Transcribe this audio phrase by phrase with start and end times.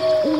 [0.00, 0.39] Wait.